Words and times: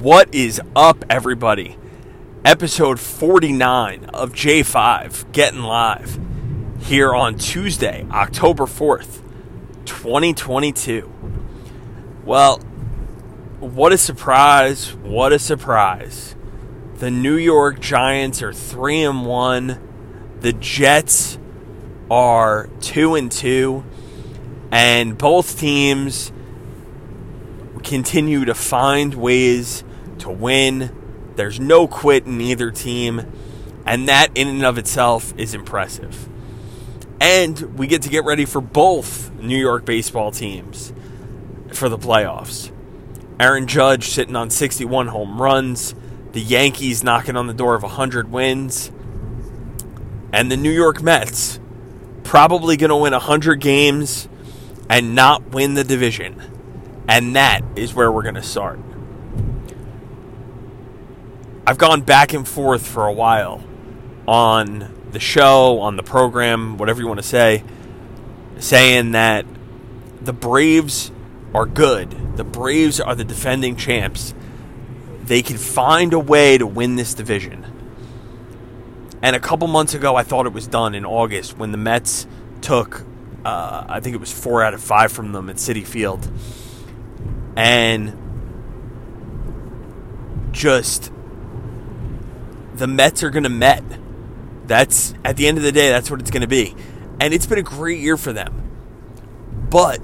What 0.00 0.32
is 0.32 0.60
up, 0.76 1.04
everybody? 1.10 1.76
Episode 2.44 3.00
49 3.00 4.04
of 4.14 4.32
J5 4.32 5.32
Getting 5.32 5.62
Live 5.62 6.20
here 6.82 7.12
on 7.12 7.36
Tuesday, 7.36 8.06
October 8.08 8.66
4th, 8.66 9.22
2022. 9.86 11.12
Well, 12.24 12.58
what 13.58 13.92
a 13.92 13.98
surprise! 13.98 14.94
What 14.94 15.32
a 15.32 15.38
surprise. 15.40 16.36
The 16.98 17.10
New 17.10 17.34
York 17.34 17.80
Giants 17.80 18.40
are 18.40 18.52
3 18.52 19.02
and 19.02 19.26
1. 19.26 20.38
The 20.38 20.52
Jets 20.52 21.40
are 22.08 22.70
2 22.82 23.16
and 23.16 23.32
2. 23.32 23.84
And 24.70 25.18
both 25.18 25.58
teams 25.58 26.30
continue 27.88 28.44
to 28.44 28.54
find 28.54 29.14
ways 29.14 29.82
to 30.18 30.30
win. 30.30 30.94
There's 31.36 31.58
no 31.58 31.88
quit 31.88 32.26
in 32.26 32.40
either 32.40 32.70
team, 32.70 33.32
and 33.86 34.06
that 34.08 34.28
in 34.34 34.46
and 34.46 34.64
of 34.64 34.76
itself 34.76 35.32
is 35.38 35.54
impressive. 35.54 36.28
And 37.20 37.78
we 37.78 37.86
get 37.86 38.02
to 38.02 38.10
get 38.10 38.24
ready 38.24 38.44
for 38.44 38.60
both 38.60 39.32
New 39.32 39.56
York 39.56 39.86
baseball 39.86 40.30
teams 40.30 40.92
for 41.72 41.88
the 41.88 41.98
playoffs. 41.98 42.70
Aaron 43.40 43.66
Judge 43.66 44.08
sitting 44.08 44.36
on 44.36 44.50
61 44.50 45.08
home 45.08 45.40
runs, 45.40 45.94
the 46.32 46.40
Yankees 46.40 47.02
knocking 47.02 47.36
on 47.36 47.46
the 47.46 47.54
door 47.54 47.74
of 47.74 47.82
100 47.82 48.30
wins, 48.30 48.92
and 50.32 50.52
the 50.52 50.56
New 50.56 50.70
York 50.70 51.02
Mets 51.02 51.58
probably 52.22 52.76
going 52.76 52.90
to 52.90 52.96
win 52.96 53.12
100 53.12 53.60
games 53.60 54.28
and 54.90 55.14
not 55.14 55.50
win 55.50 55.72
the 55.74 55.84
division. 55.84 56.57
And 57.08 57.34
that 57.36 57.62
is 57.74 57.94
where 57.94 58.12
we're 58.12 58.22
going 58.22 58.34
to 58.34 58.42
start. 58.42 58.78
I've 61.66 61.78
gone 61.78 62.02
back 62.02 62.34
and 62.34 62.46
forth 62.46 62.86
for 62.86 63.06
a 63.06 63.12
while 63.12 63.64
on 64.26 64.94
the 65.12 65.20
show, 65.20 65.80
on 65.80 65.96
the 65.96 66.02
program, 66.02 66.76
whatever 66.76 67.00
you 67.00 67.08
want 67.08 67.18
to 67.18 67.26
say, 67.26 67.64
saying 68.58 69.12
that 69.12 69.46
the 70.20 70.34
Braves 70.34 71.10
are 71.54 71.64
good. 71.64 72.36
The 72.36 72.44
Braves 72.44 73.00
are 73.00 73.14
the 73.14 73.24
defending 73.24 73.76
champs. 73.76 74.34
They 75.24 75.40
can 75.40 75.56
find 75.56 76.12
a 76.12 76.18
way 76.18 76.58
to 76.58 76.66
win 76.66 76.96
this 76.96 77.14
division. 77.14 77.66
And 79.22 79.34
a 79.34 79.40
couple 79.40 79.66
months 79.66 79.94
ago, 79.94 80.14
I 80.14 80.22
thought 80.22 80.46
it 80.46 80.52
was 80.52 80.66
done 80.66 80.94
in 80.94 81.04
August 81.04 81.58
when 81.58 81.72
the 81.72 81.78
Mets 81.78 82.26
took, 82.60 83.04
uh, 83.44 83.84
I 83.88 84.00
think 84.00 84.14
it 84.14 84.20
was 84.20 84.32
four 84.32 84.62
out 84.62 84.74
of 84.74 84.82
five 84.82 85.10
from 85.10 85.32
them 85.32 85.48
at 85.48 85.56
Citi 85.56 85.86
Field 85.86 86.28
and 87.58 88.16
just 90.52 91.10
the 92.74 92.86
Mets 92.86 93.24
are 93.24 93.30
going 93.30 93.42
to 93.42 93.48
Met. 93.48 93.82
That's 94.66 95.12
at 95.24 95.36
the 95.36 95.48
end 95.48 95.58
of 95.58 95.64
the 95.64 95.72
day, 95.72 95.88
that's 95.88 96.08
what 96.08 96.20
it's 96.20 96.30
going 96.30 96.42
to 96.42 96.46
be. 96.46 96.76
And 97.20 97.34
it's 97.34 97.46
been 97.46 97.58
a 97.58 97.62
great 97.62 97.98
year 97.98 98.16
for 98.16 98.32
them. 98.32 98.70
But 99.70 100.00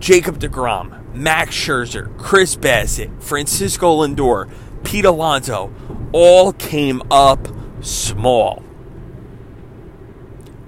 Jacob 0.00 0.40
DeGrom, 0.40 1.14
Max 1.14 1.54
Scherzer, 1.54 2.16
Chris 2.18 2.56
Bassitt, 2.56 3.22
Francisco 3.22 4.04
Lindor, 4.04 4.50
Pete 4.82 5.04
Alonso 5.04 5.72
all 6.12 6.52
came 6.52 7.02
up 7.08 7.46
small. 7.82 8.63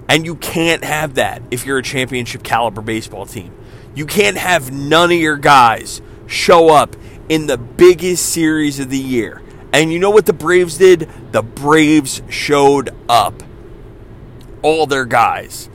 And 0.09 0.25
you 0.25 0.35
can't 0.35 0.83
have 0.83 1.15
that 1.15 1.41
if 1.51 1.65
you're 1.65 1.79
a 1.79 1.83
championship 1.83 2.43
caliber 2.43 2.81
baseball 2.81 3.25
team. 3.25 3.53
You 3.93 4.05
can't 4.05 4.37
have 4.37 4.71
none 4.71 5.11
of 5.11 5.17
your 5.17 5.37
guys 5.37 6.01
show 6.27 6.69
up 6.69 6.95
in 7.29 7.47
the 7.47 7.57
biggest 7.57 8.29
series 8.29 8.79
of 8.79 8.89
the 8.89 8.97
year. 8.97 9.41
And 9.73 9.91
you 9.91 9.99
know 9.99 10.09
what 10.09 10.25
the 10.25 10.33
Braves 10.33 10.77
did? 10.77 11.09
The 11.31 11.43
Braves 11.43 12.21
showed 12.29 12.95
up. 13.09 13.43
All 14.61 14.87
their 14.87 15.05
guys. 15.05 15.69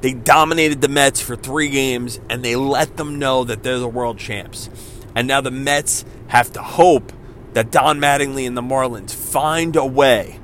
They 0.00 0.12
dominated 0.12 0.80
the 0.80 0.88
Mets 0.88 1.20
for 1.20 1.36
three 1.36 1.68
games 1.68 2.20
and 2.28 2.44
they 2.44 2.56
let 2.56 2.96
them 2.96 3.18
know 3.18 3.44
that 3.44 3.62
they're 3.62 3.78
the 3.78 3.88
world 3.88 4.18
champs. 4.18 4.68
And 5.14 5.28
now 5.28 5.40
the 5.40 5.50
Mets 5.50 6.04
have 6.28 6.52
to 6.52 6.62
hope 6.62 7.12
that 7.52 7.70
Don 7.70 8.00
Mattingly 8.00 8.46
and 8.46 8.56
the 8.56 8.62
Marlins 8.62 9.14
find 9.14 9.76
a 9.76 9.86
way 9.86 10.40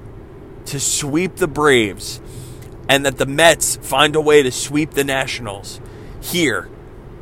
to 0.66 0.78
sweep 0.78 1.36
the 1.36 1.48
Braves 1.48 2.20
and 2.90 3.06
that 3.06 3.18
the 3.18 3.26
Mets 3.26 3.76
find 3.76 4.16
a 4.16 4.20
way 4.20 4.42
to 4.42 4.50
sweep 4.50 4.90
the 4.90 5.04
Nationals 5.04 5.80
here 6.20 6.68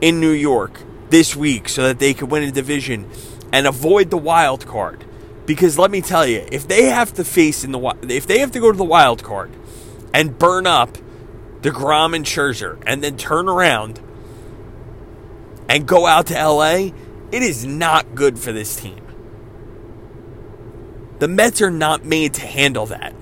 in 0.01 0.19
New 0.19 0.31
York 0.31 0.81
this 1.11 1.37
week 1.37 1.69
so 1.69 1.83
that 1.83 1.99
they 1.99 2.15
could 2.15 2.31
win 2.31 2.43
a 2.43 2.51
division 2.51 3.06
and 3.53 3.67
avoid 3.67 4.09
the 4.09 4.17
wild 4.17 4.67
card. 4.67 5.05
Because 5.45 5.79
let 5.79 5.91
me 5.91 6.01
tell 6.01 6.27
you, 6.27 6.47
if 6.51 6.67
they 6.67 6.84
have 6.84 7.12
to 7.15 7.25
face 7.25 7.65
in 7.65 7.73
the 7.73 7.97
if 8.05 8.27
they 8.27 8.39
have 8.39 8.51
to 8.53 8.61
go 8.61 8.73
to 8.73 8.79
the 8.79 8.83
wild 8.83 9.23
card 9.23 9.51
and 10.15 10.39
burn 10.39 10.67
up 10.67 10.97
DeGrom 11.61 12.17
and 12.17 12.25
Scherzer 12.25 12.83
and 12.87 13.05
then 13.05 13.19
turn 13.19 13.47
around 13.47 14.00
and 15.69 15.87
go 15.87 16.06
out 16.06 16.29
to 16.29 16.35
LA, 16.35 16.93
it 17.31 17.43
is 17.43 17.67
not 17.67 18.15
good 18.15 18.39
for 18.39 18.53
this 18.53 18.75
team. 18.75 19.05
The 21.19 21.29
Mets 21.29 21.61
are 21.61 21.71
not 21.71 22.06
made 22.06 22.33
to 22.35 22.47
handle 22.47 22.87
that. 22.87 23.15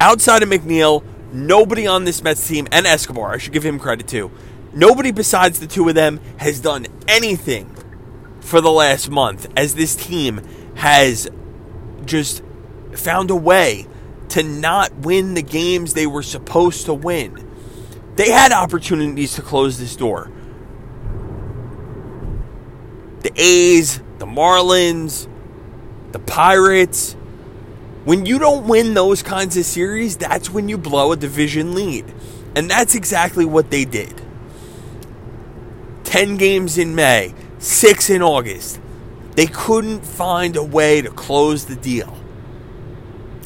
Outside 0.00 0.42
of 0.42 0.48
McNeil, 0.48 1.04
nobody 1.32 1.86
on 1.86 2.04
this 2.04 2.22
Mets 2.22 2.46
team 2.46 2.68
and 2.70 2.86
Escobar, 2.86 3.34
I 3.34 3.38
should 3.38 3.52
give 3.52 3.64
him 3.64 3.78
credit 3.78 4.06
too, 4.06 4.30
Nobody 4.76 5.10
besides 5.10 5.58
the 5.58 5.66
two 5.66 5.88
of 5.88 5.94
them 5.94 6.20
has 6.36 6.60
done 6.60 6.86
anything 7.08 7.74
for 8.40 8.60
the 8.60 8.70
last 8.70 9.08
month 9.08 9.48
as 9.56 9.74
this 9.74 9.96
team 9.96 10.42
has 10.74 11.30
just 12.04 12.42
found 12.92 13.30
a 13.30 13.34
way 13.34 13.86
to 14.28 14.42
not 14.42 14.94
win 14.94 15.32
the 15.32 15.42
games 15.42 15.94
they 15.94 16.06
were 16.06 16.22
supposed 16.22 16.84
to 16.84 16.92
win. 16.92 17.50
They 18.16 18.30
had 18.30 18.52
opportunities 18.52 19.34
to 19.36 19.42
close 19.42 19.78
this 19.78 19.96
door. 19.96 20.30
The 23.22 23.32
A's, 23.34 23.98
the 24.18 24.26
Marlins, 24.26 25.26
the 26.12 26.18
Pirates. 26.18 27.16
When 28.06 28.24
you 28.24 28.38
don't 28.38 28.68
win 28.68 28.94
those 28.94 29.20
kinds 29.20 29.56
of 29.56 29.64
series, 29.64 30.16
that's 30.16 30.48
when 30.48 30.68
you 30.68 30.78
blow 30.78 31.10
a 31.10 31.16
division 31.16 31.74
lead. 31.74 32.04
And 32.54 32.70
that's 32.70 32.94
exactly 32.94 33.44
what 33.44 33.72
they 33.72 33.84
did. 33.84 34.22
10 36.04 36.36
games 36.36 36.78
in 36.78 36.94
May, 36.94 37.34
6 37.58 38.10
in 38.10 38.22
August. 38.22 38.78
They 39.34 39.46
couldn't 39.46 40.06
find 40.06 40.54
a 40.54 40.62
way 40.62 41.02
to 41.02 41.10
close 41.10 41.64
the 41.64 41.74
deal. 41.74 42.16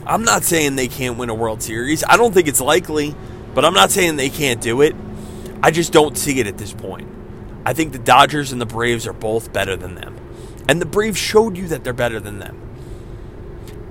I'm 0.05 0.25
not 0.25 0.43
saying 0.43 0.77
they 0.77 0.89
can't 0.89 1.17
win 1.17 1.31
a 1.31 1.35
World 1.35 1.63
Series. 1.63 2.05
I 2.05 2.19
don't 2.19 2.35
think 2.35 2.47
it's 2.47 2.61
likely, 2.61 3.15
but 3.55 3.65
I'm 3.65 3.73
not 3.73 3.91
saying 3.91 4.17
they 4.17 4.29
can't 4.29 4.61
do 4.61 4.83
it. 4.83 4.95
I 5.63 5.71
just 5.71 5.91
don't 5.91 6.19
see 6.19 6.39
it 6.39 6.47
at 6.47 6.59
this 6.59 6.75
point. 6.75 7.09
I 7.65 7.73
think 7.73 7.93
the 7.93 7.99
Dodgers 7.99 8.53
and 8.53 8.61
the 8.61 8.67
Braves 8.67 9.07
are 9.07 9.15
both 9.15 9.55
better 9.55 9.75
than 9.75 9.95
them. 9.95 10.19
And 10.69 10.83
the 10.83 10.87
Braves 10.87 11.17
showed 11.17 11.57
you 11.57 11.67
that 11.69 11.83
they're 11.83 11.95
better 11.95 12.21
than 12.21 12.41
them. 12.41 12.70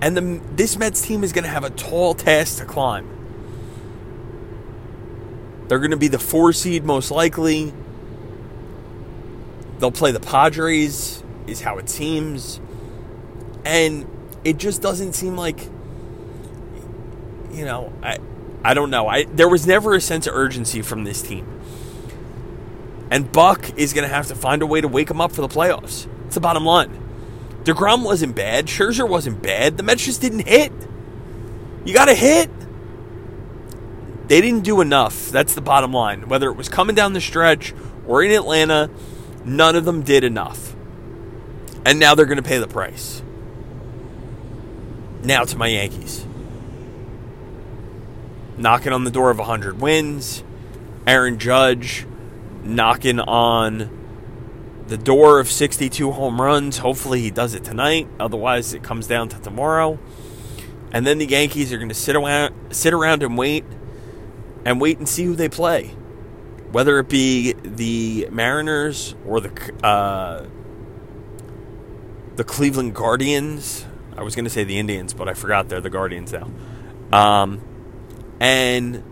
And 0.02 0.16
the, 0.16 0.42
this 0.56 0.78
Mets 0.78 1.02
team 1.02 1.24
is 1.24 1.34
going 1.34 1.44
to 1.44 1.50
have 1.50 1.64
a 1.64 1.70
tall 1.70 2.14
task 2.14 2.60
to 2.60 2.66
climb. 2.66 3.08
They're 5.68 5.80
going 5.80 5.92
to 5.92 5.98
be 5.98 6.08
the 6.08 6.20
four 6.20 6.54
seed 6.54 6.84
most 6.84 7.12
likely. 7.12 7.74
They'll 9.78 9.92
play 9.92 10.12
the 10.12 10.20
Padres, 10.20 11.24
is 11.48 11.62
how 11.62 11.78
it 11.78 11.90
seems. 11.90 12.60
And 13.66 14.08
it 14.44 14.58
just 14.58 14.82
doesn't 14.82 15.14
seem 15.14 15.36
like 15.36 15.68
you 17.52 17.66
know, 17.66 17.92
I 18.02 18.18
I 18.64 18.74
don't 18.74 18.90
know. 18.90 19.08
I 19.08 19.26
there 19.26 19.50
was 19.50 19.68
never 19.68 19.94
a 19.94 20.02
sense 20.02 20.28
of 20.28 20.34
urgency 20.34 20.82
from 20.82 21.04
this 21.04 21.22
team. 21.22 21.46
And 23.12 23.32
Buck 23.32 23.78
is 23.78 23.94
going 23.94 24.08
to 24.08 24.14
have 24.14 24.28
to 24.28 24.36
find 24.36 24.62
a 24.62 24.68
way 24.68 24.82
to 24.82 24.88
wake 24.88 25.08
them 25.08 25.20
up 25.20 25.32
for 25.32 25.42
the 25.42 25.48
playoffs. 25.48 26.08
It's 26.26 26.36
the 26.36 26.42
bottom 26.42 26.64
line. 26.64 27.09
DeGrom 27.64 28.04
wasn't 28.04 28.36
bad. 28.36 28.68
Scherzer 28.68 29.08
wasn't 29.08 29.42
bad. 29.42 29.78
The 29.78 29.84
Mets 29.84 30.06
just 30.06 30.22
didn't 30.22 30.48
hit. 30.48 30.72
You 31.86 31.94
got 31.94 32.06
to 32.06 32.14
hit. 32.16 32.50
They 34.28 34.42
didn't 34.42 34.64
do 34.64 34.82
enough. 34.82 35.30
That's 35.30 35.56
the 35.56 35.62
bottom 35.62 35.92
line. 35.92 36.30
Whether 36.30 36.50
it 36.50 36.56
was 36.56 36.70
coming 36.70 36.96
down 36.96 37.14
the 37.14 37.22
stretch 37.22 37.74
or 38.06 38.24
in 38.24 38.32
Atlanta, 38.32 38.90
None 39.46 39.76
of 39.76 39.86
them 39.86 40.04
did 40.04 40.24
enough. 40.24 40.76
And 41.86 42.00
now 42.00 42.16
they're 42.16 42.26
going 42.26 42.38
to 42.38 42.44
pay 42.44 42.60
the 42.60 42.68
price. 42.68 43.22
Now 45.24 45.44
to 45.44 45.58
my 45.58 45.68
Yankees. 45.68 46.26
Knocking 48.58 48.92
on 48.92 49.06
the 49.06 49.12
door 49.12 49.32
of 49.32 49.38
100 49.38 49.82
wins. 49.82 50.44
Aaron 51.08 51.40
Judge 51.40 52.06
knocking 52.64 53.20
on 53.20 53.90
the 54.90 54.98
door 54.98 55.40
of 55.40 55.50
62 55.50 56.12
home 56.12 56.42
runs. 56.42 56.80
Hopefully 56.80 57.22
he 57.22 57.32
does 57.32 57.54
it 57.54 57.64
tonight. 57.64 58.08
Otherwise, 58.20 58.74
it 58.74 58.84
comes 58.84 59.08
down 59.08 59.30
to 59.30 59.40
tomorrow. 59.40 59.98
And 60.92 61.06
then 61.06 61.20
the 61.20 61.28
Yankees 61.28 61.72
are 61.72 61.78
going 61.78 61.90
to 61.90 61.96
sit 61.96 62.16
around, 62.16 62.54
sit 62.74 62.94
around 62.94 63.24
and 63.24 63.38
wait 63.38 63.64
and 64.66 64.82
wait 64.82 64.98
and 64.98 65.08
see 65.08 65.24
who 65.24 65.36
they 65.36 65.48
play 65.48 65.96
whether 66.72 67.00
it 67.00 67.10
be 67.10 67.54
the 67.54 68.28
Mariners 68.32 69.16
or 69.26 69.42
the 69.42 69.86
uh, 69.86 70.46
the 72.36 72.44
Cleveland 72.44 72.96
Guardians. 72.96 73.86
I 74.16 74.24
was 74.24 74.36
going 74.36 74.46
to 74.46 74.52
say 74.52 74.64
the 74.64 74.80
Indians, 74.80 75.14
but 75.14 75.28
I 75.28 75.34
forgot 75.34 75.70
they're 75.70 75.82
the 75.82 75.90
Guardians 75.90 76.34
now. 76.34 76.50
Um, 77.12 77.62
and 78.40 79.04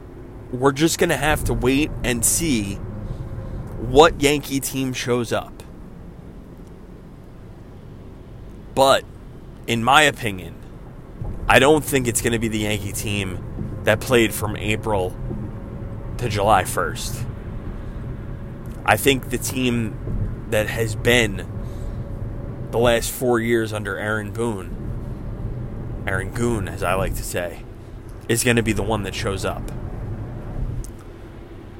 we're 0.51 0.71
just 0.71 0.99
going 0.99 1.09
to 1.09 1.17
have 1.17 1.43
to 1.45 1.53
wait 1.53 1.91
and 2.03 2.23
see 2.23 2.75
what 2.75 4.21
Yankee 4.21 4.59
team 4.59 4.93
shows 4.93 5.31
up. 5.31 5.56
But, 8.77 9.05
in 9.65 9.83
my 9.83 10.03
opinion, 10.03 10.53
I 11.49 11.57
don't 11.57 11.83
think 11.83 12.07
it's 12.07 12.21
going 12.21 12.33
to 12.33 12.37
be 12.37 12.47
the 12.47 12.59
Yankee 12.59 12.91
team 12.91 13.79
that 13.85 13.99
played 13.99 14.31
from 14.31 14.55
April 14.55 15.17
to 16.19 16.29
July 16.29 16.61
1st. 16.61 17.25
I 18.85 18.95
think 18.95 19.31
the 19.31 19.39
team 19.39 20.45
that 20.51 20.67
has 20.67 20.93
been 20.93 21.47
the 22.69 22.77
last 22.77 23.11
four 23.11 23.39
years 23.39 23.73
under 23.73 23.97
Aaron 23.97 24.31
Boone, 24.31 26.03
Aaron 26.05 26.29
Goon, 26.29 26.67
as 26.67 26.83
I 26.83 26.93
like 26.93 27.15
to 27.15 27.23
say, 27.23 27.63
is 28.29 28.43
going 28.43 28.57
to 28.57 28.61
be 28.61 28.73
the 28.73 28.83
one 28.83 29.01
that 29.01 29.15
shows 29.15 29.43
up. 29.43 29.71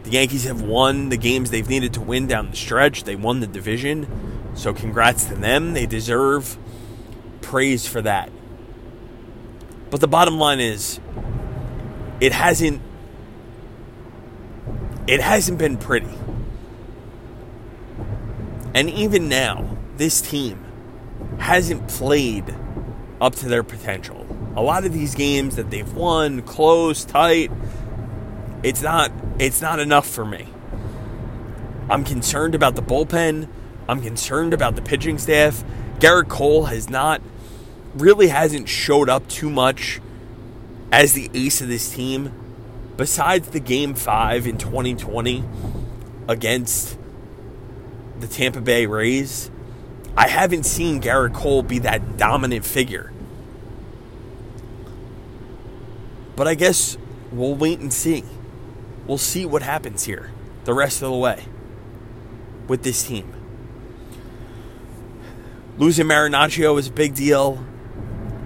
The 0.02 0.10
Yankees 0.10 0.46
have 0.46 0.64
won 0.64 1.10
the 1.10 1.18
games 1.18 1.52
they've 1.52 1.70
needed 1.70 1.94
to 1.94 2.02
win 2.02 2.26
down 2.26 2.50
the 2.50 2.58
stretch. 2.58 3.04
They 3.04 3.16
won 3.16 3.40
the 3.40 3.46
division. 3.46 4.08
So 4.56 4.74
congrats 4.74 5.26
to 5.26 5.36
them. 5.36 5.74
They 5.74 5.86
deserve 5.86 6.58
praise 7.48 7.88
for 7.88 8.02
that. 8.02 8.30
But 9.90 10.02
the 10.02 10.08
bottom 10.08 10.38
line 10.38 10.60
is 10.60 11.00
it 12.20 12.34
hasn't 12.34 12.82
it 15.08 15.22
hasn't 15.22 15.58
been 15.58 15.78
pretty. 15.78 16.14
And 18.76 18.90
even 18.90 19.30
now, 19.30 19.78
this 19.96 20.20
team 20.20 20.66
hasn't 21.40 21.88
played 21.88 22.54
up 23.22 23.36
to 23.36 23.48
their 23.48 23.64
potential. 23.64 24.26
A 24.58 24.62
lot 24.62 24.86
of 24.86 24.92
these 24.92 25.16
games 25.16 25.56
that 25.56 25.70
they've 25.70 25.94
won, 25.94 26.42
close, 26.42 27.06
tight, 27.06 27.50
it's 28.62 28.82
not 28.82 29.10
it's 29.40 29.62
not 29.62 29.80
enough 29.80 30.08
for 30.08 30.26
me. 30.26 30.48
I'm 31.90 32.04
concerned 32.04 32.56
about 32.56 32.76
the 32.76 32.82
bullpen. 32.82 33.48
I'm 33.88 34.02
concerned 34.02 34.54
about 34.54 34.76
the 34.76 34.82
pitching 34.82 35.18
staff. 35.18 35.64
Gerrit 36.00 36.28
Cole 36.28 36.66
has 36.66 36.90
not 36.90 37.22
really 38.02 38.28
hasn't 38.28 38.70
showed 38.70 39.10
up 39.10 39.28
too 39.28 39.50
much 39.50 40.02
as 40.92 41.14
the 41.14 41.30
ace 41.34 41.62
of 41.62 41.68
this 41.68 41.94
team 41.94 42.32
besides 42.96 43.50
the 43.50 43.60
game 43.60 43.94
5 43.94 44.48
in 44.48 44.58
2020 44.58 45.44
against 46.28 46.98
the 48.20 48.28
Tampa 48.28 48.62
Bay 48.62 48.86
Rays. 48.86 49.52
I 50.16 50.28
haven't 50.28 50.64
seen 50.64 51.02
Gerrit 51.02 51.34
Cole 51.34 51.62
be 51.62 51.80
that 51.80 52.18
dominant 52.18 52.66
figure. 52.66 53.12
But 56.36 56.48
I 56.48 56.56
guess 56.56 56.98
we'll 57.32 57.56
wait 57.56 57.80
and 57.80 57.94
see. 57.94 58.24
We'll 59.06 59.18
see 59.18 59.46
what 59.46 59.62
happens 59.62 60.04
here 60.04 60.32
the 60.66 60.74
rest 60.74 61.02
of 61.02 61.12
the 61.12 61.18
way 61.18 61.46
with 62.68 62.84
this 62.84 63.08
team. 63.08 63.34
Losing 65.78 66.08
Marinaccio 66.08 66.78
is 66.78 66.88
a 66.88 66.92
big 66.92 67.16
deal. 67.16 67.64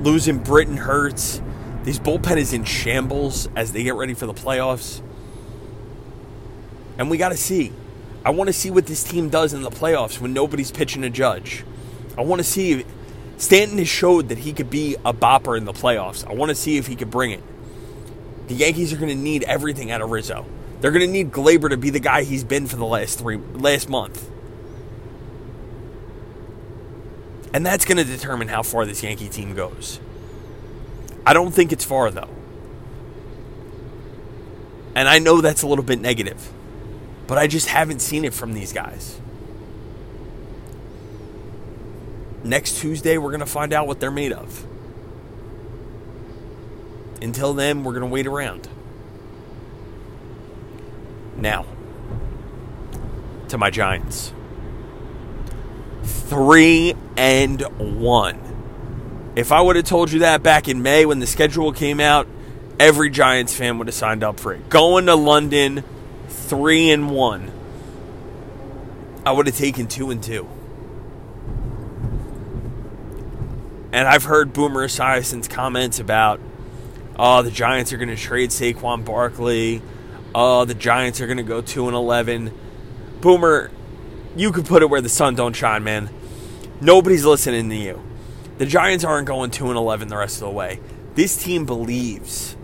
Losing 0.02 0.40
Britton 0.40 0.78
hurts. 0.78 1.42
This 1.84 2.00
bullpen 2.00 2.38
is 2.38 2.54
in 2.54 2.64
shambles 2.64 3.48
as 3.56 3.72
they 3.72 3.84
get 3.84 3.94
ready 3.94 4.16
for 4.16 4.26
the 4.26 4.34
playoffs. 4.34 5.00
And 6.98 7.10
we 7.10 7.18
got 7.18 7.30
to 7.30 7.38
see. 7.38 7.72
I 8.26 8.32
want 8.32 8.48
to 8.48 8.54
see 8.54 8.72
what 8.72 8.88
this 8.88 9.04
team 9.04 9.30
does 9.30 9.54
in 9.54 9.62
the 9.62 9.70
playoffs 9.70 10.20
when 10.20 10.34
nobody's 10.34 10.72
pitching 10.72 11.04
a 11.04 11.10
judge. 11.10 11.64
I 12.18 12.22
want 12.22 12.40
to 12.40 12.44
see 12.44 12.72
if 12.72 12.86
Stanton 13.38 13.78
has 13.78 13.88
showed 13.88 14.30
that 14.30 14.40
he 14.40 14.54
could 14.54 14.72
be 14.72 14.96
a 15.06 15.14
bopper 15.14 15.56
in 15.56 15.66
the 15.66 15.74
playoffs. 15.74 16.28
I 16.28 16.34
want 16.34 16.50
to 16.50 16.56
see 16.56 16.78
if 16.78 16.88
he 16.88 16.96
could 16.96 17.12
bring 17.12 17.30
it. 17.32 17.44
The 18.48 18.56
Yankees 18.56 18.92
are 18.94 18.98
going 18.98 19.16
to 19.16 19.24
need 19.24 19.44
everything 19.44 19.92
out 19.92 20.02
of 20.02 20.10
Rizzo. 20.10 20.46
They're 20.80 20.92
going 20.92 21.06
to 21.06 21.12
need 21.12 21.32
Gleyber 21.32 21.70
to 21.70 21.78
be 21.78 21.92
the 21.92 22.00
guy 22.00 22.24
he's 22.24 22.44
been 22.44 22.66
for 22.66 22.76
the 22.76 22.86
last 22.86 23.20
three 23.20 23.38
last 23.54 23.88
month. 23.88 24.30
And 27.54 27.66
that's 27.66 27.86
going 27.86 27.98
to 27.98 28.04
determine 28.04 28.48
how 28.48 28.64
far 28.64 28.86
this 28.86 29.04
Yankee 29.04 29.30
team 29.30 29.54
goes. 29.56 30.00
I 31.26 31.34
don't 31.34 31.52
think 31.52 31.72
it's 31.72 31.86
far 31.86 32.10
though. 32.12 32.30
And 34.96 35.08
I 35.08 35.20
know 35.20 35.42
that's 35.42 35.62
a 35.62 35.68
little 35.68 35.84
bit 35.84 36.00
negative. 36.00 36.52
But 37.28 37.38
I 37.38 37.48
just 37.48 37.68
haven't 37.68 38.00
seen 38.00 38.26
it 38.26 38.34
from 38.34 38.54
these 38.54 38.74
guys. 38.74 39.20
Next 42.44 42.80
Tuesday, 42.80 43.18
we're 43.18 43.30
going 43.30 43.40
to 43.42 43.46
find 43.46 43.72
out 43.72 43.88
what 43.88 44.00
they're 44.00 44.12
made 44.12 44.34
of. 44.34 44.66
Until 47.22 47.54
then, 47.54 47.84
we're 47.84 47.94
going 47.94 48.02
to 48.02 48.08
wait 48.08 48.26
around. 48.26 48.68
Now, 51.38 51.66
to 53.48 53.58
my 53.58 53.70
Giants. 53.70 54.34
Three 56.04 56.96
and 57.18 57.62
one. 58.02 58.40
If 59.36 59.52
I 59.52 59.62
would 59.62 59.76
have 59.76 59.86
told 59.86 60.12
you 60.12 60.20
that 60.20 60.44
back 60.44 60.68
in 60.68 60.82
May 60.82 61.06
when 61.06 61.20
the 61.20 61.28
schedule 61.28 61.72
came 61.72 62.00
out, 62.00 62.28
every 62.80 63.10
Giants 63.10 63.56
fan 63.56 63.78
would 63.78 63.88
have 63.88 63.96
signed 63.96 64.24
up 64.24 64.40
for 64.40 64.54
it. 64.54 64.70
Going 64.70 65.06
to 65.06 65.16
London 65.16 65.84
three 66.28 66.90
and 66.92 67.10
one, 67.10 67.52
I 69.26 69.32
would 69.32 69.48
have 69.48 69.58
taken 69.58 69.88
two 69.88 70.12
and 70.12 70.22
two. 70.22 70.48
And 73.94 74.08
I've 74.08 74.24
heard 74.24 74.54
Boomer 74.54 74.88
Esiason's 74.88 75.48
comments 75.48 76.00
about, 76.00 76.40
oh, 77.18 77.42
the 77.42 77.52
Giants 77.52 77.94
are 77.94 77.98
going 77.98 78.10
to 78.10 78.16
trade 78.16 78.50
Saquon 78.50 79.06
Barkley. 79.06 79.82
Oh, 80.34 80.64
the 80.66 80.74
Giants 80.74 81.20
are 81.22 81.28
going 81.28 81.38
to 81.38 81.44
go 81.44 81.62
two 81.62 81.88
and 81.88 81.96
eleven. 81.96 82.54
Boomer, 83.20 83.70
you 84.36 84.52
could 84.52 84.66
put 84.66 84.82
it 84.82 84.90
where 84.90 85.02
the 85.02 85.10
sun 85.10 85.36
don't 85.36 85.56
shine, 85.56 85.84
man. 85.84 86.10
Nobody's 86.80 87.26
listening 87.26 87.70
to 87.70 87.76
you. 87.76 88.02
The 88.58 88.66
Giants 88.66 89.04
aren't 89.04 89.28
going 89.28 89.52
two 89.52 89.68
and 89.68 89.78
eleven 89.78 90.08
the 90.08 90.18
rest 90.18 90.38
of 90.38 90.48
the 90.48 90.54
way. 90.54 90.80
This 91.16 91.36
team 91.42 91.66
believes. 91.66 92.56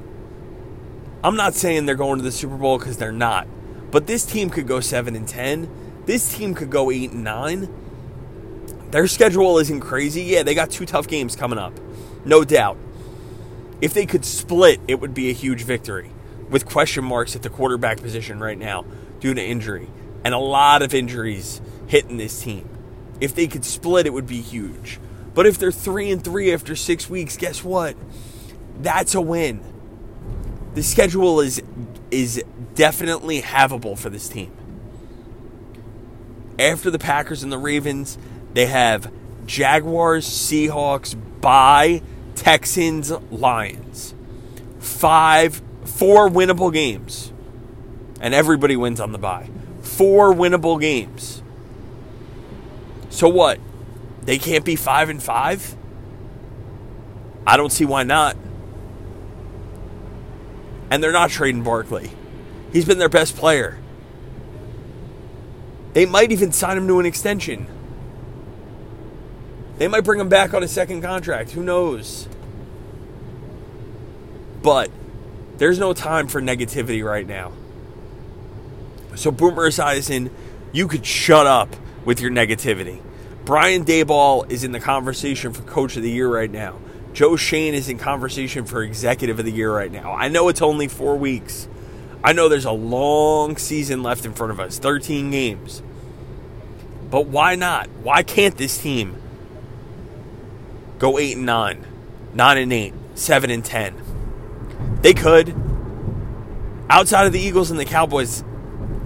I'm 1.24 1.36
not 1.36 1.56
saying 1.56 1.86
they're 1.86 1.96
going 1.96 2.18
to 2.18 2.24
the 2.24 2.31
Super 2.31 2.56
Bowl 2.56 2.78
because 2.78 2.98
they're 2.98 3.12
not. 3.12 3.48
But 3.92 4.08
this 4.08 4.25
team 4.25 4.50
could 4.50 4.68
go 4.68 4.80
7 4.80 5.16
and 5.16 5.28
10. 5.28 5.69
This 6.06 6.38
team 6.38 6.54
could 6.54 6.69
go 6.69 6.92
8 6.92 7.12
and 7.12 7.24
9. 7.24 7.69
Their 8.92 9.08
schedule 9.08 9.58
isn't 9.58 9.81
crazy. 9.81 10.24
Yeah, 10.24 10.44
they 10.44 10.56
got 10.56 10.69
two 10.69 10.86
tough 10.86 11.08
games 11.08 11.36
coming 11.36 11.59
up. 11.59 11.74
No 12.24 12.44
doubt. 12.44 12.78
If 13.81 13.94
they 13.94 14.06
could 14.06 14.24
split, 14.24 14.80
it 14.88 15.02
would 15.02 15.14
be 15.14 15.30
a 15.30 15.33
huge 15.33 15.64
victory. 15.64 16.12
With 16.50 16.66
question 16.66 17.04
marks 17.04 17.36
at 17.36 17.44
the 17.44 17.50
quarterback 17.50 18.02
position 18.02 18.40
right 18.40 18.57
now 18.57 18.86
due 19.19 19.33
to 19.33 19.44
injury 19.44 19.90
and 20.28 20.36
a 20.36 20.40
lot 20.40 20.81
of 20.81 20.94
injuries 20.94 21.62
hitting 21.88 22.18
this 22.18 22.42
team. 22.42 22.68
If 23.22 23.34
they 23.34 23.48
could 23.48 23.64
split, 23.64 24.06
it 24.06 24.12
would 24.12 24.28
be 24.28 24.42
huge. 24.42 25.00
But 25.34 25.46
if 25.46 25.57
they're 25.57 25.72
3 25.72 26.12
and 26.12 26.22
3 26.22 26.54
after 26.54 26.76
6 26.76 27.10
weeks, 27.10 27.38
guess 27.38 27.64
what? 27.64 27.96
That's 28.81 29.16
a 29.16 29.22
win. 29.22 29.62
The 30.74 30.84
schedule 30.84 31.40
is 31.40 31.64
is 32.12 32.44
definitely 32.76 33.42
havable 33.42 33.98
for 33.98 34.10
this 34.10 34.28
team. 34.28 34.52
After 36.60 36.92
the 36.92 37.00
Packers 37.00 37.42
and 37.42 37.50
the 37.50 37.57
Ravens, 37.57 38.18
they 38.54 38.66
have 38.66 39.10
Jaguars, 39.46 40.28
Seahawks, 40.28 41.16
bye, 41.40 42.02
Texans, 42.36 43.12
Lions. 43.31 44.14
Five, 44.80 45.62
four 45.86 46.28
winnable 46.28 46.74
games. 46.74 47.31
And 48.19 48.34
everybody 48.34 48.76
wins 48.76 49.00
on 49.00 49.14
the 49.14 49.18
bye. 49.18 49.50
Four 49.97 50.31
winnable 50.31 50.80
games. 50.80 51.42
So 53.09 53.27
what? 53.27 53.59
They 54.21 54.37
can't 54.37 54.63
be 54.63 54.75
five 54.75 55.09
and 55.09 55.21
five? 55.21 55.75
I 57.47 57.57
don't 57.57 57.71
see 57.71 57.83
why 57.83 58.04
not. 58.04 58.37
And 60.92 61.01
they're 61.01 61.11
not 61.11 61.31
trading 61.31 61.63
Barkley. 61.63 62.11
He's 62.71 62.85
been 62.85 62.99
their 62.99 63.09
best 63.09 63.35
player. 63.35 63.80
They 65.94 66.06
might 66.06 66.31
even 66.31 66.51
sign 66.51 66.77
him 66.77 66.87
to 66.89 66.99
an 66.99 67.07
extension. 67.07 67.66
They 69.80 69.87
might 69.87 70.01
bring 70.01 70.19
him 70.19 70.30
back 70.30 70.54
on 70.54 70.61
a 70.61 70.68
second 70.68 71.01
contract. 71.01 71.54
Who 71.54 71.63
knows? 71.63 72.27
But 74.61 74.92
there's 75.57 75.80
no 75.80 75.94
time 75.94 76.27
for 76.27 76.39
negativity 76.39 77.04
right 77.04 77.25
now. 77.25 77.51
So, 79.18 79.31
Boomer 79.31 79.69
Esiason, 79.69 80.30
you 80.71 80.88
could 80.88 81.06
shut 81.06 81.47
up 81.47 81.76
with 82.06 82.21
your 82.21 82.30
negativity. 82.30 83.02
Brian 83.45 83.83
Daboll 83.83 84.50
is 84.52 84.64
in 84.64 84.71
the 84.71 84.80
conversation 84.80 85.54
for 85.54 85.64
Coach 85.64 85.97
of 85.97 86.04
the 86.04 86.12
Year 86.12 86.30
right 86.30 86.52
now. 86.52 86.78
Joe 87.14 87.36
Schoen 87.36 87.74
is 87.74 87.90
in 87.90 87.97
conversation 87.97 88.66
for 88.66 88.83
Executive 88.83 89.40
of 89.40 89.45
the 89.45 89.52
Year 89.52 89.74
right 89.74 89.92
now. 89.92 90.14
I 90.14 90.28
know 90.28 90.50
it's 90.50 90.62
only 90.62 90.88
four 90.88 91.18
weeks. 91.18 91.68
I 92.24 92.33
know 92.33 92.47
there's 92.47 92.66
a 92.66 92.71
long 92.71 93.57
season 93.57 94.04
left 94.04 94.24
in 94.24 94.33
front 94.33 94.52
of 94.52 94.59
us 94.59 94.78
13 94.78 95.31
games. 95.31 95.81
But 97.09 97.26
why 97.26 97.56
not? 97.56 97.90
Why 98.04 98.21
can't 98.21 98.56
this 98.56 98.78
team 98.78 99.19
go 101.00 101.18
8 101.18 101.38
and 101.38 101.45
9, 101.45 101.86
9 102.33 102.57
and 102.57 102.74
8, 102.74 102.94
7 103.16 103.50
and 103.50 103.66
10. 103.66 105.00
They 105.02 105.14
could. 105.14 105.56
Outside 106.90 107.28
of 107.28 107.33
the 107.33 107.40
Eagles 107.40 107.71
and 107.71 107.80
the 107.80 107.86
Cowboys, 107.86 108.44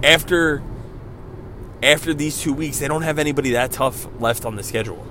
after 0.02 0.62
after 1.82 2.14
these 2.14 2.40
two 2.40 2.52
weeks, 2.52 2.78
they 2.78 2.88
don't 2.88 3.02
have 3.02 3.18
anybody 3.18 3.50
that 3.52 3.72
tough 3.72 4.06
left 4.20 4.44
on 4.44 4.56
the 4.56 4.62
schedule. 4.62 5.04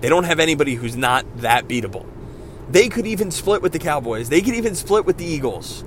They 0.00 0.08
don't 0.08 0.24
have 0.24 0.40
anybody 0.40 0.74
who's 0.74 0.96
not 0.96 1.24
that 1.38 1.68
beatable. 1.68 2.06
They 2.68 2.88
could 2.88 3.06
even 3.06 3.30
split 3.30 3.62
with 3.62 3.72
the 3.72 3.78
Cowboys. 3.78 4.28
They 4.28 4.40
could 4.40 4.54
even 4.54 4.74
split 4.74 5.04
with 5.04 5.16
the 5.16 5.24
Eagles. 5.24 5.84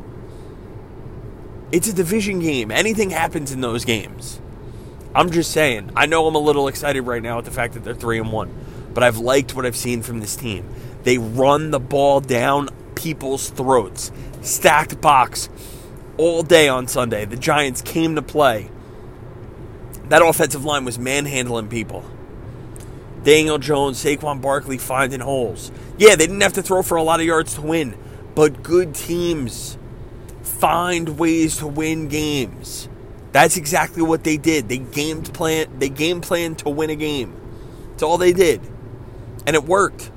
It's 1.71 1.87
a 1.87 1.93
division 1.93 2.39
game. 2.39 2.71
Anything 2.71 3.09
happens 3.09 3.51
in 3.51 3.61
those 3.61 3.85
games. 3.85 4.41
I'm 5.13 5.31
just 5.31 5.51
saying. 5.51 5.91
I 5.95 6.05
know 6.05 6.27
I'm 6.27 6.35
a 6.35 6.39
little 6.39 6.67
excited 6.67 7.01
right 7.01 7.21
now 7.21 7.37
at 7.37 7.45
the 7.45 7.51
fact 7.51 7.73
that 7.73 7.83
they're 7.83 7.93
3 7.93 8.19
and 8.19 8.31
1, 8.31 8.65
but 8.93 9.03
I've 9.03 9.17
liked 9.17 9.55
what 9.55 9.65
I've 9.65 9.75
seen 9.75 10.01
from 10.01 10.19
this 10.19 10.35
team. 10.35 10.67
They 11.03 11.17
run 11.17 11.71
the 11.71 11.79
ball 11.79 12.21
down 12.21 12.69
people's 12.95 13.49
throats. 13.49 14.11
Stacked 14.41 14.99
box 15.01 15.49
all 16.17 16.43
day 16.43 16.67
on 16.67 16.87
Sunday. 16.87 17.25
The 17.25 17.35
Giants 17.35 17.81
came 17.81 18.15
to 18.15 18.21
play. 18.21 18.69
That 20.09 20.21
offensive 20.21 20.65
line 20.65 20.85
was 20.85 20.99
manhandling 20.99 21.69
people. 21.69 22.03
Daniel 23.23 23.59
Jones, 23.59 24.03
Saquon 24.03 24.41
Barkley 24.41 24.77
finding 24.77 25.19
holes. 25.19 25.71
Yeah, 25.97 26.15
they 26.15 26.25
didn't 26.25 26.41
have 26.41 26.53
to 26.53 26.63
throw 26.63 26.81
for 26.81 26.97
a 26.97 27.03
lot 27.03 27.19
of 27.19 27.25
yards 27.25 27.53
to 27.55 27.61
win, 27.61 27.97
but 28.35 28.63
good 28.63 28.95
teams 28.95 29.77
find 30.41 31.19
ways 31.19 31.57
to 31.57 31.67
win 31.67 32.07
games. 32.07 32.89
That's 33.31 33.57
exactly 33.57 34.01
what 34.01 34.23
they 34.23 34.37
did. 34.37 34.67
They 34.69 34.79
game 34.79 35.23
plan 35.23 35.79
they 35.79 35.89
game 35.89 36.21
planned 36.21 36.59
to 36.59 36.69
win 36.69 36.89
a 36.89 36.95
game. 36.95 37.33
That's 37.91 38.03
all 38.03 38.17
they 38.17 38.33
did. 38.33 38.61
And 39.47 39.55
it 39.55 39.63
worked. 39.63 40.11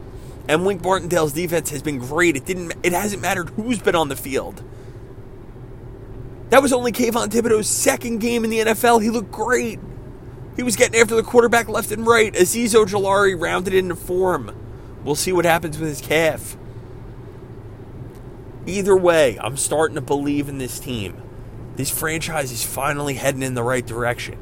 And 0.48 0.66
Wink 0.66 0.82
Martindale's 0.82 1.32
defense 1.32 1.70
has 1.70 1.82
been 1.82 1.98
great. 1.98 2.36
It 2.36 2.44
didn't 2.44 2.74
it 2.82 2.92
hasn't 2.92 3.22
mattered 3.22 3.50
who's 3.50 3.78
been 3.78 3.94
on 3.94 4.08
the 4.08 4.16
field. 4.16 4.62
That 6.54 6.62
was 6.62 6.72
only 6.72 6.92
Kayvon 6.92 7.30
Thibodeaux's 7.30 7.68
second 7.68 8.18
game 8.18 8.44
in 8.44 8.50
the 8.50 8.60
NFL. 8.60 9.02
He 9.02 9.10
looked 9.10 9.32
great. 9.32 9.80
He 10.54 10.62
was 10.62 10.76
getting 10.76 11.00
after 11.00 11.16
the 11.16 11.24
quarterback 11.24 11.68
left 11.68 11.90
and 11.90 12.06
right. 12.06 12.32
Azeez 12.32 12.76
Ojulari 12.76 13.34
rounded 13.36 13.74
into 13.74 13.96
form. 13.96 14.54
We'll 15.02 15.16
see 15.16 15.32
what 15.32 15.46
happens 15.46 15.80
with 15.80 15.88
his 15.88 16.00
calf. 16.00 16.56
Either 18.66 18.96
way, 18.96 19.36
I'm 19.40 19.56
starting 19.56 19.96
to 19.96 20.00
believe 20.00 20.48
in 20.48 20.58
this 20.58 20.78
team. 20.78 21.20
This 21.74 21.90
franchise 21.90 22.52
is 22.52 22.64
finally 22.64 23.14
heading 23.14 23.42
in 23.42 23.54
the 23.54 23.64
right 23.64 23.84
direction. 23.84 24.38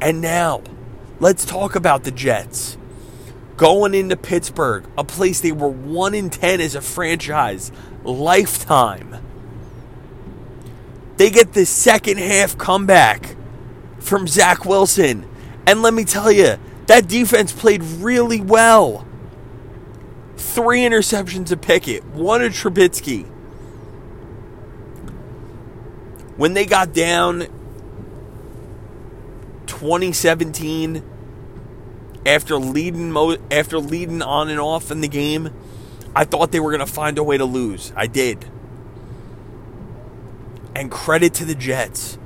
And 0.00 0.20
now, 0.20 0.62
let's 1.20 1.44
talk 1.44 1.76
about 1.76 2.02
the 2.02 2.10
Jets. 2.10 2.76
Going 3.56 3.94
into 3.94 4.16
Pittsburgh, 4.16 4.86
a 4.98 5.04
place 5.04 5.40
they 5.40 5.52
were 5.52 5.68
1 5.68 6.16
in 6.16 6.30
10 6.30 6.60
as 6.60 6.74
a 6.74 6.80
franchise, 6.80 7.70
lifetime. 8.02 9.18
They 11.22 11.30
get 11.30 11.52
the 11.52 11.64
second 11.64 12.18
half 12.18 12.58
comeback 12.58 13.36
from 14.00 14.26
Zach 14.26 14.64
Wilson. 14.64 15.24
And 15.68 15.80
let 15.80 15.94
me 15.94 16.04
tell 16.04 16.32
you, 16.32 16.56
that 16.86 17.06
defense 17.06 17.52
played 17.52 17.80
really 17.80 18.40
well. 18.40 19.06
Three 20.36 20.80
interceptions 20.80 21.52
of 21.52 21.60
Pickett, 21.60 22.04
one 22.06 22.40
to 22.40 22.48
Trubisky. 22.48 23.24
When 26.36 26.54
they 26.54 26.66
got 26.66 26.92
down 26.92 27.46
2017 29.66 31.04
after 32.26 32.58
leading 32.58 33.16
after 33.52 33.78
leading 33.78 34.22
on 34.22 34.48
and 34.48 34.58
off 34.58 34.90
in 34.90 35.02
the 35.02 35.08
game, 35.08 35.50
I 36.16 36.24
thought 36.24 36.50
they 36.50 36.58
were 36.58 36.72
going 36.72 36.84
to 36.84 36.92
find 36.92 37.16
a 37.16 37.22
way 37.22 37.38
to 37.38 37.44
lose. 37.44 37.92
I 37.94 38.08
did. 38.08 38.44
And 40.74 40.90
credit 40.90 41.34
to 41.34 41.44
the 41.44 41.54
Jets. 41.54 42.18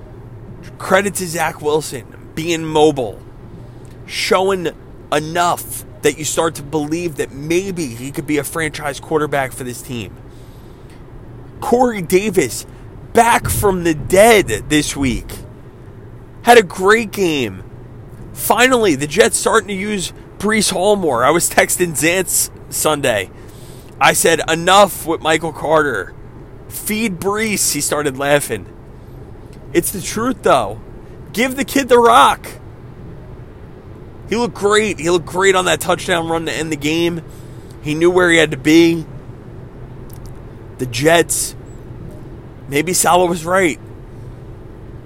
Credit 0.79 1.15
to 1.17 1.27
Zach 1.27 1.61
Wilson 1.61 2.31
being 2.35 2.65
mobile, 2.65 3.21
showing 4.07 4.69
enough 5.13 5.85
that 6.03 6.19
you 6.19 6.25
start 6.25 6.55
to 6.57 6.63
believe 6.63 7.17
that 7.17 7.33
maybe 7.33 7.87
he 7.87 8.13
could 8.13 8.27
be 8.27 8.39
a 8.39 8.45
franchise 8.45 9.01
quarterback 9.01 9.53
for 9.53 9.65
this 9.65 9.83
team. 9.83 10.15
Corey 11.61 12.03
Davis 12.03 12.67
back 13.13 13.49
from 13.49 13.85
the 13.85 13.95
dead 13.95 14.47
this 14.69 14.95
week. 14.95 15.27
Had 16.43 16.59
a 16.59 16.63
great 16.63 17.11
game. 17.11 17.65
Finally, 18.35 18.95
the 18.95 19.07
Jets 19.07 19.39
starting 19.39 19.69
to 19.69 19.75
use 19.75 20.13
Breece 20.39 20.71
Hall. 20.71 20.97
I 21.23 21.31
was 21.31 21.49
texting 21.49 21.93
Zance 21.93 22.51
Sunday. 22.73 23.31
I 23.99 24.13
said, 24.13 24.43
enough 24.49 25.07
with 25.07 25.23
Michael 25.23 25.53
Carter. 25.53 26.15
Feed 26.69 27.19
Breece. 27.19 27.73
He 27.73 27.81
started 27.81 28.19
laughing. 28.19 28.67
It's 29.73 29.93
the 29.93 30.01
truth, 30.01 30.43
though. 30.43 30.81
Give 31.33 31.57
the 31.57 31.65
kid 31.65 31.89
the 31.89 31.99
rock. 31.99 32.47
He 34.29 34.37
looked 34.37 34.55
great. 34.55 34.99
He 34.99 35.11
looked 35.11 35.27
great 35.27 35.55
on 35.55 35.67
that 35.67 35.81
touchdown 35.81 36.29
run 36.29 36.47
to 36.47 36.53
end 36.53 36.73
the 36.73 36.77
game. 36.77 37.23
He 37.83 37.95
knew 37.95 38.11
where 38.11 38.31
he 38.31 38.39
had 38.39 38.51
to 38.51 38.57
be. 38.57 39.07
The 40.79 40.87
Jets, 40.87 41.55
maybe 42.69 42.93
Saleh 42.93 43.29
was 43.29 43.45
right. 43.45 43.79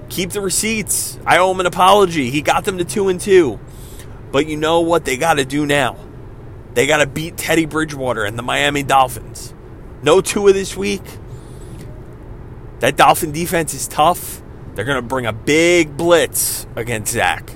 Keep 0.08 0.30
the 0.30 0.40
receipts. 0.40 1.18
I 1.24 1.38
owe 1.38 1.50
him 1.52 1.60
an 1.60 1.66
apology. 1.66 2.30
He 2.30 2.42
got 2.42 2.64
them 2.64 2.78
to 2.78 2.84
two 2.84 3.08
and 3.08 3.20
two. 3.20 3.60
But 4.32 4.46
you 4.46 4.56
know 4.56 4.80
what 4.80 5.04
they 5.04 5.16
got 5.16 5.34
to 5.34 5.44
do 5.44 5.66
now? 5.66 5.96
They 6.74 6.86
got 6.86 6.98
to 6.98 7.06
beat 7.06 7.36
Teddy 7.36 7.66
Bridgewater 7.66 8.24
and 8.24 8.38
the 8.38 8.42
Miami 8.42 8.82
Dolphins. 8.82 9.54
No 10.02 10.20
Tua 10.20 10.52
this 10.52 10.76
week. 10.76 11.02
That 12.80 12.96
Dolphin 12.96 13.32
defense 13.32 13.74
is 13.74 13.86
tough. 13.86 14.42
They're 14.74 14.84
going 14.84 15.00
to 15.00 15.06
bring 15.06 15.26
a 15.26 15.32
big 15.32 15.96
blitz 15.96 16.66
against 16.76 17.12
Zach. 17.12 17.52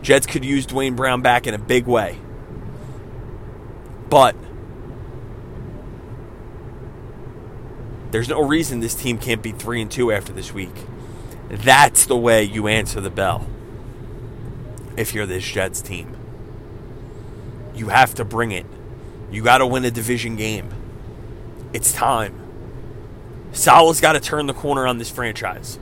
Jets 0.00 0.26
could 0.26 0.44
use 0.44 0.66
Duane 0.66 0.96
Brown 0.96 1.22
back 1.22 1.46
in 1.46 1.54
a 1.54 1.58
big 1.58 1.86
way. 1.86 2.18
But 4.08 4.34
there's 8.10 8.28
no 8.28 8.42
reason 8.42 8.80
this 8.80 8.94
team 8.94 9.18
can't 9.18 9.42
be 9.42 9.52
3 9.52 9.82
and 9.82 9.90
2 9.90 10.12
after 10.12 10.32
this 10.32 10.52
week. 10.52 10.74
That's 11.48 12.06
the 12.06 12.16
way 12.16 12.42
you 12.42 12.66
answer 12.66 13.00
the 13.00 13.10
bell. 13.10 13.46
If 14.96 15.14
you're 15.14 15.26
this 15.26 15.44
Jets 15.44 15.80
team, 15.80 16.16
you 17.74 17.88
have 17.88 18.14
to 18.14 18.24
bring 18.24 18.52
it. 18.52 18.66
You 19.30 19.42
got 19.42 19.58
to 19.58 19.66
win 19.66 19.84
a 19.84 19.90
division 19.90 20.36
game. 20.36 20.68
It's 21.72 21.92
time. 21.92 22.41
Saleh's 23.52 24.00
got 24.00 24.12
to 24.12 24.20
turn 24.20 24.46
the 24.46 24.54
corner 24.54 24.86
on 24.86 24.98
this 24.98 25.10
franchise. 25.10 25.78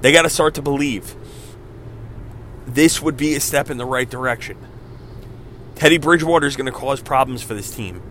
They 0.00 0.12
got 0.12 0.22
to 0.22 0.30
start 0.30 0.54
to 0.54 0.62
believe 0.62 1.14
this 2.66 3.00
would 3.00 3.16
be 3.16 3.34
a 3.34 3.40
step 3.40 3.70
in 3.70 3.76
the 3.76 3.86
right 3.86 4.08
direction. 4.08 4.56
Teddy 5.74 5.98
Bridgewater 5.98 6.46
is 6.46 6.56
going 6.56 6.66
to 6.66 6.72
cause 6.72 7.00
problems 7.00 7.42
for 7.42 7.54
this 7.54 7.74
team. 7.74 8.02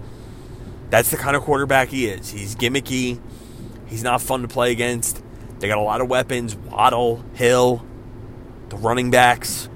That's 0.90 1.12
the 1.12 1.18
kind 1.18 1.36
of 1.36 1.44
quarterback 1.44 1.90
he 1.90 2.06
is. 2.06 2.30
He's 2.30 2.56
gimmicky. 2.56 3.20
He's 3.88 4.04
not 4.04 4.22
fun 4.22 4.42
to 4.42 4.48
play 4.48 4.72
against. 4.72 5.22
They 5.60 5.68
got 5.68 5.78
a 5.78 5.82
lot 5.82 6.02
of 6.02 6.10
weapons 6.10 6.56
Waddle, 6.56 7.24
Hill, 7.34 7.86
the 8.70 8.78
running 8.78 9.12
backs. 9.12 9.70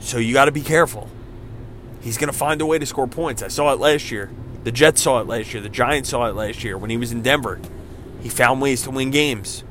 So 0.00 0.18
you 0.18 0.32
got 0.32 0.46
to 0.46 0.52
be 0.52 0.62
careful. 0.62 1.08
He's 2.00 2.18
going 2.18 2.30
to 2.30 2.36
find 2.38 2.60
a 2.60 2.66
way 2.66 2.78
to 2.78 2.86
score 2.86 3.08
points. 3.08 3.42
I 3.42 3.48
saw 3.48 3.72
it 3.72 3.80
last 3.80 4.10
year. 4.10 4.30
The 4.66 4.72
Jets 4.72 5.00
saw 5.00 5.20
it 5.20 5.28
last 5.28 5.54
year. 5.54 5.62
The 5.62 5.68
Giants 5.68 6.08
saw 6.08 6.26
it 6.26 6.34
last 6.34 6.64
year 6.64 6.76
when 6.76 6.90
he 6.90 6.96
was 6.96 7.12
in 7.12 7.22
Denver. 7.22 7.60
He 8.20 8.28
found 8.28 8.60
ways 8.60 8.82
to 8.82 8.90
win 8.90 9.12
games. 9.12 9.62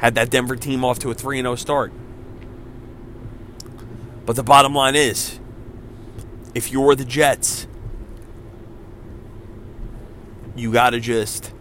Had 0.00 0.16
that 0.16 0.28
Denver 0.28 0.56
team 0.56 0.84
off 0.84 0.98
to 0.98 1.10
a 1.12 1.14
3 1.14 1.40
0 1.40 1.54
start. 1.54 1.92
But 4.26 4.34
the 4.34 4.42
bottom 4.42 4.74
line 4.74 4.96
is 4.96 5.38
if 6.52 6.72
you're 6.72 6.96
the 6.96 7.04
Jets, 7.04 7.68
you 10.56 10.72
got 10.72 10.90
to 10.90 10.98
just 10.98 11.52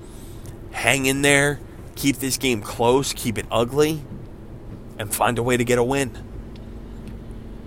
hang 0.72 1.06
in 1.06 1.22
there, 1.22 1.60
keep 1.96 2.16
this 2.16 2.40
game 2.40 2.60
close, 2.60 3.14
keep 3.14 3.38
it 3.38 3.46
ugly, 3.52 4.02
and 4.98 5.14
find 5.14 5.38
a 5.38 5.44
way 5.44 5.58
to 5.58 5.64
get 5.64 5.78
a 5.78 5.84
win. 5.84 6.18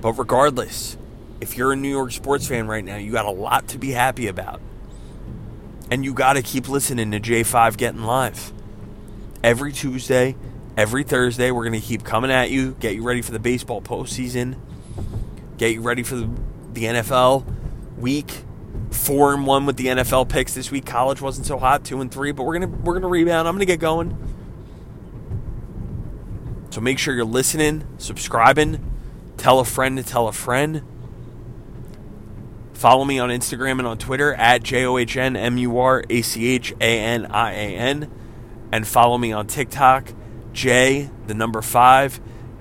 But 0.01 0.15
regardless, 0.15 0.97
if 1.41 1.57
you're 1.57 1.71
a 1.71 1.77
New 1.77 1.91
York 1.91 2.11
sports 2.11 2.49
fan 2.49 2.67
right 2.67 2.85
now, 2.85 2.97
you 2.97 3.13
got 3.13 3.27
a 3.27 3.31
lot 3.31 3.69
to 3.69 3.79
be 3.79 3.93
happy 3.93 4.27
about. 4.27 4.61
And 5.93 6.07
you 6.07 6.15
got 6.15 6.33
to 6.33 6.43
keep 6.43 6.71
listening 6.71 7.11
to 7.11 7.21
J5 7.21 7.77
Getting 7.77 8.05
Live. 8.05 8.51
Every 9.45 9.75
Tuesday, 9.75 10.37
every 10.75 11.05
Thursday, 11.05 11.51
we're 11.51 11.69
going 11.69 11.79
to 11.79 11.87
keep 11.87 12.03
coming 12.03 12.31
at 12.31 12.51
you, 12.51 12.75
get 12.81 12.95
you 12.95 13.03
ready 13.03 13.21
for 13.21 13.31
the 13.31 13.39
baseball 13.39 13.83
postseason, 13.83 14.57
get 15.59 15.73
you 15.73 15.83
ready 15.83 16.03
for 16.03 16.17
the, 16.17 16.31
the 16.73 16.85
NFL 16.85 17.45
week. 17.99 18.33
Four 18.91 19.35
and 19.35 19.47
one 19.47 19.67
with 19.67 19.77
the 19.77 19.89
NFL 19.89 20.31
picks 20.31 20.55
this 20.55 20.71
week. 20.71 20.87
College 20.87 21.21
wasn't 21.21 21.47
so 21.47 21.59
hot, 21.59 21.85
two 21.85 22.01
and 22.01 22.11
three, 22.11 22.33
but 22.33 22.45
we're 22.45 22.59
gonna 22.59 22.69
we're 22.69 22.95
gonna 22.95 23.09
rebound. 23.09 23.47
I'm 23.47 23.55
gonna 23.55 23.67
get 23.67 23.79
going. 23.79 24.17
So 26.71 26.81
make 26.81 26.99
sure 26.99 27.15
you're 27.15 27.27
listening, 27.27 27.87
subscribing, 27.99 28.83
Tell 29.37 29.61
a 29.61 29.65
friend 29.67 29.99
to 29.99 30.03
tell 30.03 30.27
a 30.27 30.33
friend. 30.33 30.81
Follow 32.83 33.05
me 33.05 33.21
on 33.21 33.29
Instagram 33.29 33.79
and 33.79 33.87
on 33.87 33.97
Twitter 33.97 34.35
at 34.35 34.65
J 34.65 34.85
O 34.87 34.99
H 34.99 35.17
N 35.17 35.37
M 35.37 35.57
U 35.57 35.79
R 35.79 36.03
A 36.11 36.21
C 36.21 36.49
H 36.49 36.75
A 36.81 36.99
N 36.99 37.27
I 37.27 37.53
A 37.53 37.77
N. 37.77 38.11
And 38.73 38.85
follow 38.85 39.17
me 39.19 39.31
on 39.31 39.47
TikTok, 39.47 40.13
J, 40.53 41.09
the 41.29 41.35
number 41.35 41.63
five, 41.63 42.21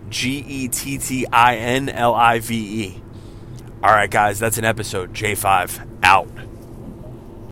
G 0.10 0.38
E 0.48 0.68
T 0.68 1.00
T 1.00 1.26
I 1.26 1.56
N 1.56 1.90
L 1.90 2.14
I 2.14 2.38
V 2.38 2.56
E. 2.56 3.04
All 3.82 3.90
right, 3.90 4.12
guys, 4.12 4.38
that's 4.38 4.60
an 4.60 4.64
episode. 4.64 5.12
J5 5.12 5.88
out. 6.04 6.30